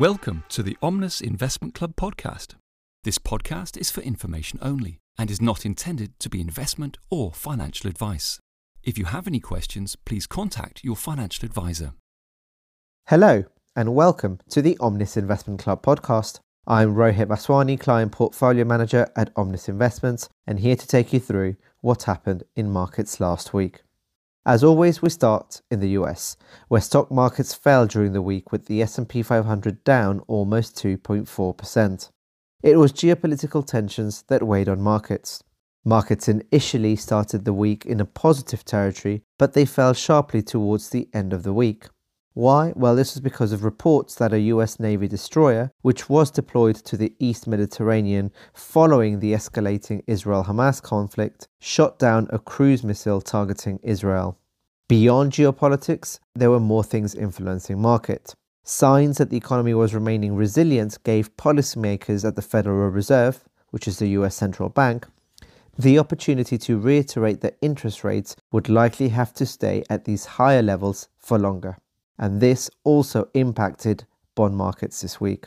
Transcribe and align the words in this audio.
Welcome 0.00 0.42
to 0.48 0.64
the 0.64 0.76
Omnis 0.82 1.20
Investment 1.20 1.72
Club 1.72 1.94
podcast. 1.94 2.56
This 3.04 3.20
podcast 3.20 3.76
is 3.76 3.92
for 3.92 4.00
information 4.00 4.58
only 4.60 4.98
and 5.16 5.30
is 5.30 5.40
not 5.40 5.64
intended 5.64 6.18
to 6.18 6.28
be 6.28 6.40
investment 6.40 6.98
or 7.12 7.32
financial 7.32 7.88
advice. 7.88 8.40
If 8.82 8.98
you 8.98 9.04
have 9.04 9.28
any 9.28 9.38
questions, 9.38 9.94
please 9.94 10.26
contact 10.26 10.82
your 10.82 10.96
financial 10.96 11.46
advisor. 11.46 11.92
Hello, 13.06 13.44
and 13.76 13.94
welcome 13.94 14.40
to 14.50 14.60
the 14.60 14.76
Omnis 14.80 15.16
Investment 15.16 15.60
Club 15.60 15.80
podcast. 15.80 16.40
I'm 16.66 16.96
Rohit 16.96 17.26
Vaswani, 17.26 17.78
Client 17.78 18.10
Portfolio 18.10 18.64
Manager 18.64 19.08
at 19.14 19.30
Omnis 19.36 19.68
Investments, 19.68 20.28
and 20.44 20.58
here 20.58 20.74
to 20.74 20.88
take 20.88 21.12
you 21.12 21.20
through 21.20 21.54
what 21.82 22.02
happened 22.02 22.42
in 22.56 22.68
markets 22.68 23.20
last 23.20 23.54
week. 23.54 23.83
As 24.46 24.62
always, 24.62 25.00
we 25.00 25.08
start 25.08 25.62
in 25.70 25.80
the 25.80 25.90
US, 26.00 26.36
where 26.68 26.80
stock 26.82 27.10
markets 27.10 27.54
fell 27.54 27.86
during 27.86 28.12
the 28.12 28.20
week 28.20 28.52
with 28.52 28.66
the 28.66 28.82
S&P 28.82 29.22
500 29.22 29.82
down 29.84 30.20
almost 30.26 30.76
2.4%. 30.76 32.10
It 32.62 32.76
was 32.76 32.92
geopolitical 32.92 33.66
tensions 33.66 34.22
that 34.28 34.42
weighed 34.42 34.68
on 34.68 34.82
markets. 34.82 35.42
Markets 35.82 36.28
initially 36.28 36.94
started 36.94 37.46
the 37.46 37.54
week 37.54 37.86
in 37.86 38.00
a 38.00 38.04
positive 38.04 38.66
territory, 38.66 39.22
but 39.38 39.54
they 39.54 39.64
fell 39.64 39.94
sharply 39.94 40.42
towards 40.42 40.90
the 40.90 41.08
end 41.14 41.32
of 41.32 41.42
the 41.42 41.54
week. 41.54 41.86
Why? 42.36 42.72
Well, 42.74 42.96
this 42.96 43.14
was 43.14 43.20
because 43.20 43.52
of 43.52 43.62
reports 43.62 44.16
that 44.16 44.32
a 44.32 44.40
US 44.40 44.80
Navy 44.80 45.06
destroyer, 45.06 45.70
which 45.82 46.08
was 46.08 46.32
deployed 46.32 46.74
to 46.74 46.96
the 46.96 47.14
East 47.20 47.46
Mediterranean 47.46 48.32
following 48.52 49.20
the 49.20 49.32
escalating 49.32 50.02
Israel 50.08 50.42
Hamas 50.42 50.82
conflict, 50.82 51.46
shot 51.60 51.96
down 51.96 52.26
a 52.30 52.40
cruise 52.40 52.82
missile 52.82 53.20
targeting 53.20 53.78
Israel. 53.84 54.36
Beyond 54.88 55.30
geopolitics, 55.30 56.18
there 56.34 56.50
were 56.50 56.58
more 56.58 56.82
things 56.82 57.14
influencing 57.14 57.80
market. 57.80 58.34
Signs 58.64 59.18
that 59.18 59.30
the 59.30 59.36
economy 59.36 59.74
was 59.74 59.94
remaining 59.94 60.34
resilient 60.34 60.98
gave 61.04 61.36
policymakers 61.36 62.26
at 62.26 62.34
the 62.34 62.42
Federal 62.42 62.88
Reserve, 62.88 63.44
which 63.70 63.86
is 63.86 64.00
the 64.00 64.08
US 64.08 64.34
central 64.34 64.70
bank, 64.70 65.06
the 65.78 66.00
opportunity 66.00 66.58
to 66.58 66.80
reiterate 66.80 67.42
that 67.42 67.58
interest 67.62 68.02
rates 68.02 68.34
would 68.50 68.68
likely 68.68 69.10
have 69.10 69.32
to 69.34 69.46
stay 69.46 69.84
at 69.88 70.04
these 70.04 70.24
higher 70.24 70.62
levels 70.62 71.06
for 71.16 71.38
longer 71.38 71.76
and 72.18 72.40
this 72.40 72.70
also 72.84 73.28
impacted 73.34 74.04
bond 74.34 74.56
markets 74.56 75.00
this 75.00 75.20
week. 75.20 75.46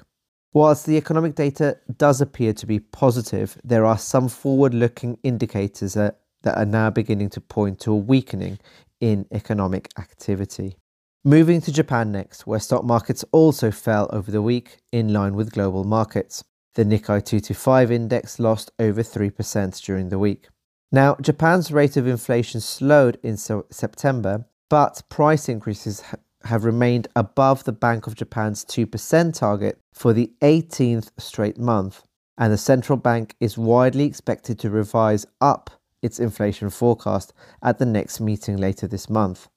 Whilst 0.53 0.85
the 0.85 0.97
economic 0.97 1.35
data 1.35 1.77
does 1.97 2.21
appear 2.21 2.53
to 2.53 2.65
be 2.65 2.79
positive, 2.79 3.59
there 3.63 3.85
are 3.85 3.97
some 3.97 4.27
forward 4.27 4.73
looking 4.73 5.19
indicators 5.23 5.93
that, 5.93 6.21
that 6.43 6.57
are 6.57 6.65
now 6.65 6.89
beginning 6.89 7.29
to 7.31 7.41
point 7.41 7.79
to 7.81 7.91
a 7.91 7.95
weakening 7.95 8.57
in 8.99 9.27
economic 9.31 9.89
activity. 9.99 10.77
Moving 11.23 11.61
to 11.61 11.71
Japan 11.73 12.11
next, 12.11 12.47
where 12.47 12.59
stock 12.59 12.83
markets 12.83 13.25
also 13.31 13.69
fell 13.69 14.09
over 14.13 14.31
the 14.31 14.41
week 14.41 14.77
in 14.91 15.11
line 15.11 15.35
with 15.35 15.51
global 15.51 15.83
markets. 15.83 16.43
The 16.75 16.85
Nikkei 16.85 17.23
225 17.23 17.91
index 17.91 18.39
lost 18.39 18.71
over 18.79 19.03
3% 19.03 19.83
during 19.83 20.09
the 20.09 20.19
week. 20.19 20.47
Now, 20.91 21.17
Japan's 21.21 21.71
rate 21.71 21.97
of 21.97 22.07
inflation 22.07 22.61
slowed 22.61 23.19
in 23.21 23.35
September, 23.35 24.45
but 24.69 25.01
price 25.09 25.49
increases 25.49 26.03
have 26.43 26.63
remained 26.63 27.07
above 27.15 27.63
the 27.63 27.71
Bank 27.71 28.07
of 28.07 28.15
Japan's 28.15 28.63
2% 28.65 29.37
target 29.37 29.79
for 29.93 30.13
the 30.13 30.31
18th 30.41 31.11
straight 31.17 31.57
month, 31.57 32.03
and 32.37 32.53
the 32.53 32.57
central 32.57 32.97
bank 32.97 33.35
is 33.39 33.57
widely 33.57 34.05
expected 34.05 34.59
to 34.59 34.69
revise 34.69 35.25
up 35.41 35.69
its 36.01 36.19
inflation 36.19 36.69
forecast 36.69 37.33
at 37.61 37.79
the 37.79 37.85
next 37.85 38.19
meeting 38.19 38.57
later 38.57 38.87
this 38.87 39.09
month. 39.09 39.47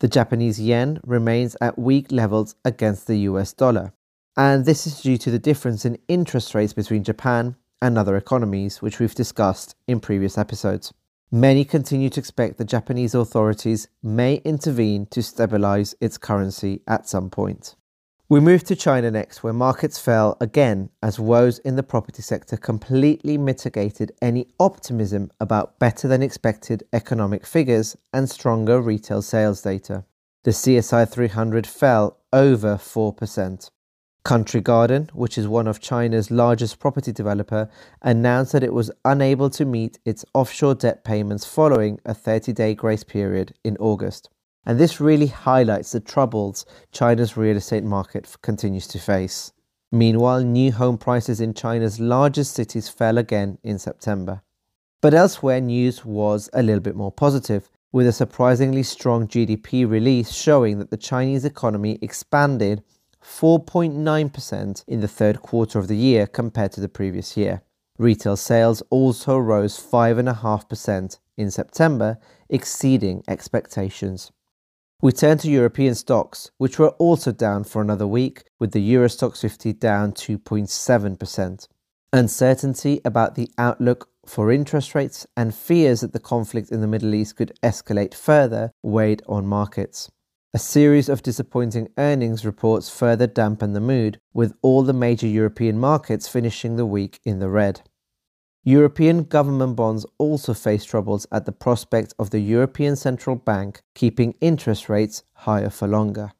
The 0.00 0.08
Japanese 0.08 0.60
yen 0.60 1.00
remains 1.04 1.56
at 1.60 1.78
weak 1.78 2.12
levels 2.12 2.54
against 2.64 3.06
the 3.06 3.16
US 3.20 3.52
dollar, 3.52 3.92
and 4.36 4.66
this 4.66 4.86
is 4.86 5.00
due 5.00 5.16
to 5.18 5.30
the 5.30 5.38
difference 5.38 5.86
in 5.86 5.98
interest 6.08 6.54
rates 6.54 6.74
between 6.74 7.02
Japan 7.02 7.56
and 7.80 7.96
other 7.96 8.16
economies, 8.16 8.82
which 8.82 9.00
we've 9.00 9.14
discussed 9.14 9.74
in 9.86 10.00
previous 10.00 10.36
episodes. 10.36 10.92
Many 11.32 11.64
continue 11.64 12.08
to 12.10 12.20
expect 12.20 12.56
the 12.56 12.64
Japanese 12.64 13.12
authorities 13.12 13.88
may 14.00 14.36
intervene 14.44 15.06
to 15.06 15.24
stabilize 15.24 15.92
its 16.00 16.18
currency 16.18 16.82
at 16.86 17.08
some 17.08 17.30
point. 17.30 17.74
We 18.28 18.38
move 18.38 18.62
to 18.64 18.76
China 18.76 19.10
next, 19.10 19.42
where 19.42 19.52
markets 19.52 19.98
fell 19.98 20.36
again 20.40 20.90
as 21.02 21.18
woes 21.18 21.58
in 21.58 21.74
the 21.74 21.82
property 21.82 22.22
sector 22.22 22.56
completely 22.56 23.38
mitigated 23.38 24.12
any 24.22 24.46
optimism 24.60 25.32
about 25.40 25.80
better 25.80 26.06
than 26.06 26.22
expected 26.22 26.84
economic 26.92 27.44
figures 27.44 27.96
and 28.12 28.30
stronger 28.30 28.80
retail 28.80 29.20
sales 29.20 29.62
data. 29.62 30.04
The 30.44 30.52
CSI 30.52 31.08
300 31.08 31.66
fell 31.66 32.18
over 32.32 32.76
4%. 32.76 33.70
Country 34.26 34.60
Garden, 34.60 35.08
which 35.14 35.38
is 35.38 35.46
one 35.46 35.68
of 35.68 35.80
China's 35.80 36.32
largest 36.32 36.80
property 36.80 37.12
developer, 37.12 37.70
announced 38.02 38.50
that 38.50 38.64
it 38.64 38.74
was 38.74 38.90
unable 39.04 39.48
to 39.50 39.64
meet 39.64 40.00
its 40.04 40.24
offshore 40.34 40.74
debt 40.74 41.04
payments 41.04 41.44
following 41.44 42.00
a 42.04 42.12
30-day 42.12 42.74
grace 42.74 43.04
period 43.04 43.54
in 43.62 43.76
August. 43.76 44.28
And 44.64 44.80
this 44.80 45.00
really 45.00 45.28
highlights 45.28 45.92
the 45.92 46.00
troubles 46.00 46.66
China's 46.90 47.36
real 47.36 47.56
estate 47.56 47.84
market 47.84 48.36
continues 48.42 48.88
to 48.88 48.98
face. 48.98 49.52
Meanwhile, 49.92 50.42
new 50.42 50.72
home 50.72 50.98
prices 50.98 51.40
in 51.40 51.54
China's 51.54 52.00
largest 52.00 52.52
cities 52.52 52.88
fell 52.88 53.18
again 53.18 53.58
in 53.62 53.78
September. 53.78 54.42
But 55.00 55.14
elsewhere, 55.14 55.60
news 55.60 56.04
was 56.04 56.50
a 56.52 56.64
little 56.64 56.82
bit 56.82 56.96
more 56.96 57.12
positive, 57.12 57.70
with 57.92 58.08
a 58.08 58.12
surprisingly 58.12 58.82
strong 58.82 59.28
GDP 59.28 59.88
release 59.88 60.32
showing 60.32 60.80
that 60.80 60.90
the 60.90 60.96
Chinese 60.96 61.44
economy 61.44 62.00
expanded 62.02 62.82
4.9% 63.26 64.84
in 64.86 65.00
the 65.00 65.08
third 65.08 65.42
quarter 65.42 65.78
of 65.78 65.88
the 65.88 65.96
year 65.96 66.26
compared 66.26 66.72
to 66.72 66.80
the 66.80 66.88
previous 66.88 67.36
year. 67.36 67.62
Retail 67.98 68.36
sales 68.36 68.82
also 68.88 69.36
rose 69.36 69.78
5.5% 69.78 71.18
in 71.36 71.50
September, 71.50 72.18
exceeding 72.48 73.22
expectations. 73.26 74.30
We 75.02 75.12
turn 75.12 75.38
to 75.38 75.50
European 75.50 75.94
stocks, 75.94 76.50
which 76.56 76.78
were 76.78 76.90
also 76.90 77.32
down 77.32 77.64
for 77.64 77.82
another 77.82 78.06
week, 78.06 78.44
with 78.58 78.72
the 78.72 78.80
Euro 78.80 79.08
Stoxx 79.08 79.40
50 79.40 79.74
down 79.74 80.12
2.7%. 80.12 81.68
Uncertainty 82.12 83.00
about 83.04 83.34
the 83.34 83.50
outlook 83.58 84.08
for 84.24 84.50
interest 84.50 84.94
rates 84.94 85.26
and 85.36 85.54
fears 85.54 86.00
that 86.00 86.12
the 86.12 86.20
conflict 86.20 86.70
in 86.70 86.80
the 86.80 86.86
Middle 86.86 87.14
East 87.14 87.36
could 87.36 87.52
escalate 87.62 88.14
further 88.14 88.72
weighed 88.82 89.22
on 89.28 89.46
markets. 89.46 90.10
A 90.56 90.58
series 90.58 91.10
of 91.10 91.22
disappointing 91.22 91.90
earnings 91.98 92.46
reports 92.46 92.88
further 92.88 93.26
dampened 93.26 93.76
the 93.76 93.80
mood, 93.94 94.18
with 94.32 94.54
all 94.62 94.82
the 94.82 94.94
major 94.94 95.26
European 95.26 95.78
markets 95.78 96.28
finishing 96.28 96.76
the 96.76 96.86
week 96.86 97.20
in 97.24 97.40
the 97.40 97.50
red. 97.50 97.82
European 98.64 99.24
government 99.24 99.76
bonds 99.76 100.06
also 100.16 100.54
faced 100.54 100.88
troubles 100.88 101.26
at 101.30 101.44
the 101.44 101.52
prospect 101.52 102.14
of 102.18 102.30
the 102.30 102.38
European 102.38 102.96
Central 102.96 103.36
Bank 103.36 103.82
keeping 103.94 104.34
interest 104.40 104.88
rates 104.88 105.24
higher 105.34 105.68
for 105.68 105.86
longer. 105.86 106.32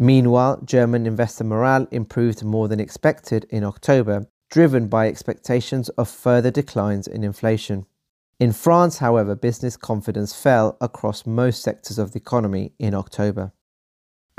Meanwhile, 0.00 0.62
German 0.64 1.06
investor 1.06 1.44
morale 1.44 1.86
improved 1.92 2.42
more 2.42 2.66
than 2.66 2.80
expected 2.80 3.46
in 3.50 3.62
October, 3.62 4.26
driven 4.50 4.88
by 4.88 5.06
expectations 5.06 5.90
of 5.90 6.08
further 6.08 6.50
declines 6.50 7.06
in 7.06 7.22
inflation. 7.22 7.86
In 8.40 8.52
France, 8.52 8.98
however, 8.98 9.36
business 9.36 9.76
confidence 9.76 10.34
fell 10.34 10.76
across 10.80 11.24
most 11.24 11.62
sectors 11.62 12.00
of 12.00 12.10
the 12.10 12.18
economy 12.18 12.72
in 12.80 12.94
October. 12.94 13.52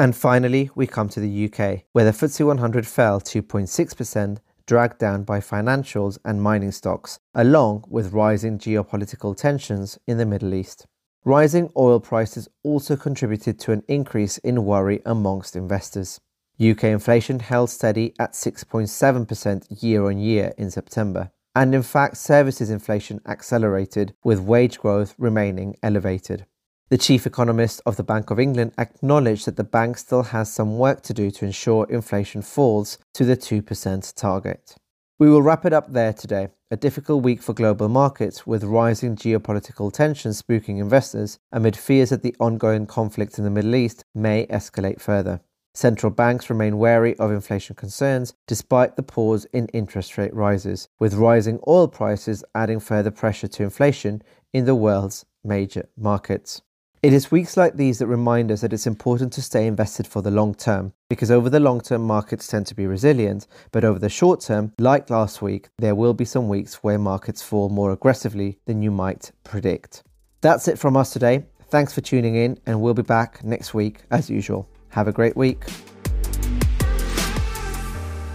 And 0.02 0.16
finally, 0.16 0.72
we 0.74 0.88
come 0.88 1.10
to 1.10 1.20
the 1.20 1.46
UK, 1.46 1.84
where 1.92 2.06
the 2.06 2.10
FTSE 2.10 2.44
100 2.44 2.88
fell 2.88 3.22
2.6%, 3.22 4.40
dragged 4.66 4.98
down 4.98 5.24
by 5.24 5.40
financials 5.40 6.18
and 6.26 6.42
mining 6.42 6.72
stocks, 6.72 7.20
along 7.36 7.86
with 7.88 8.12
rising 8.12 8.58
geopolitical 8.58 9.38
tensions 9.38 10.00
in 10.08 10.18
the 10.18 10.26
Middle 10.26 10.56
East. 10.56 10.88
Rising 11.24 11.70
oil 11.78 12.00
prices 12.00 12.50
also 12.64 12.96
contributed 12.96 13.60
to 13.60 13.74
an 13.74 13.84
increase 13.88 14.40
in 14.40 14.66
worry 14.66 15.04
amongst 15.06 15.56
investors. 15.56 16.20
UK 16.60 16.86
inflation 16.86 17.40
held 17.40 17.70
steady 17.70 18.16
at 18.18 18.34
6.7% 18.34 19.84
year 19.84 20.08
on 20.08 20.18
year 20.18 20.56
in 20.58 20.72
September, 20.72 21.30
and 21.54 21.76
in 21.76 21.84
fact, 21.84 22.18
services 22.18 22.72
inflation 22.72 23.22
accelerated, 23.28 24.16
with 24.24 24.40
wage 24.40 24.80
growth 24.80 25.14
remaining 25.20 25.76
elevated. 25.84 26.48
The 26.92 26.98
chief 26.98 27.26
economist 27.26 27.82
of 27.86 27.96
the 27.96 28.04
Bank 28.04 28.32
of 28.32 28.40
England 28.40 28.74
acknowledged 28.78 29.46
that 29.46 29.56
the 29.56 29.64
bank 29.64 29.98
still 29.98 30.24
has 30.24 30.52
some 30.52 30.78
work 30.78 31.02
to 31.04 31.14
do 31.14 31.32
to 31.32 31.46
ensure 31.46 31.88
inflation 31.90 32.42
falls 32.42 32.98
to 33.14 33.24
the 33.24 33.38
2% 33.38 34.14
target. 34.14 34.76
We 35.18 35.30
will 35.30 35.42
wrap 35.42 35.66
it 35.66 35.72
up 35.72 35.94
there 35.94 36.12
today. 36.12 36.50
A 36.70 36.76
difficult 36.76 37.24
week 37.24 37.42
for 37.42 37.54
global 37.54 37.88
markets 37.88 38.46
with 38.46 38.66
rising 38.66 39.16
geopolitical 39.16 39.90
tensions 39.94 40.42
spooking 40.42 40.80
investors 40.80 41.40
amid 41.54 41.78
fears 41.78 42.10
that 42.10 42.24
the 42.24 42.36
ongoing 42.42 42.86
conflict 42.88 43.38
in 43.38 43.46
the 43.46 43.50
Middle 43.50 43.76
East 43.76 44.04
may 44.14 44.46
escalate 44.48 45.00
further. 45.00 45.40
Central 45.74 46.12
banks 46.12 46.50
remain 46.50 46.78
wary 46.78 47.18
of 47.20 47.32
inflation 47.32 47.74
concerns 47.74 48.34
despite 48.48 48.98
the 48.98 49.04
pause 49.04 49.46
in 49.54 49.68
interest 49.68 50.18
rate 50.18 50.34
rises, 50.34 50.90
with 51.00 51.14
rising 51.14 51.58
oil 51.70 51.88
prices 51.88 52.44
adding 52.54 52.82
further 52.82 53.12
pressure 53.12 53.48
to 53.48 53.64
inflation 53.64 54.22
in 54.52 54.66
the 54.66 54.76
world's 54.76 55.24
major 55.42 55.88
markets. 55.96 56.62
It 57.04 57.14
is 57.14 57.32
weeks 57.32 57.58
like 57.58 57.78
these 57.78 57.98
that 57.98 58.06
remind 58.06 58.52
us 58.52 58.62
that 58.62 58.74
it's 58.74 58.86
important 58.86 59.34
to 59.34 59.42
stay 59.42 59.66
invested 59.66 60.06
for 60.06 60.22
the 60.22 60.30
long 60.30 60.54
term, 60.54 60.94
because 61.10 61.32
over 61.32 61.50
the 61.50 61.60
long 61.60 61.82
term, 61.82 62.04
markets 62.04 62.46
tend 62.46 62.68
to 62.68 62.76
be 62.76 62.86
resilient, 62.86 63.48
but 63.72 63.84
over 63.84 63.98
the 63.98 64.08
short 64.08 64.40
term, 64.40 64.72
like 64.78 65.10
last 65.10 65.42
week, 65.42 65.70
there 65.80 65.96
will 65.96 66.14
be 66.14 66.26
some 66.26 66.48
weeks 66.48 66.76
where 66.84 67.00
markets 67.00 67.42
fall 67.42 67.70
more 67.70 67.92
aggressively 67.92 68.60
than 68.66 68.84
you 68.84 68.92
might 68.92 69.32
predict. 69.44 70.04
That's 70.42 70.68
it 70.68 70.78
from 70.78 70.96
us 70.96 71.12
today. 71.12 71.44
Thanks 71.70 71.92
for 71.92 72.02
tuning 72.02 72.36
in, 72.36 72.60
and 72.68 72.80
we'll 72.80 72.94
be 72.94 73.02
back 73.02 73.44
next 73.44 73.74
week 73.74 74.04
as 74.12 74.30
usual. 74.30 74.70
Have 74.90 75.08
a 75.08 75.12
great 75.12 75.36
week. 75.36 75.66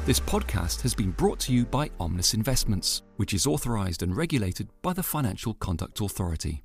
This 0.06 0.18
podcast 0.18 0.82
has 0.82 0.92
been 0.92 1.12
brought 1.12 1.38
to 1.40 1.52
you 1.52 1.66
by 1.66 1.90
Omnis 2.00 2.34
Investments, 2.34 3.02
which 3.14 3.32
is 3.32 3.46
authorized 3.46 4.02
and 4.02 4.16
regulated 4.16 4.70
by 4.82 4.92
the 4.92 5.04
Financial 5.04 5.54
Conduct 5.54 6.00
Authority. 6.00 6.64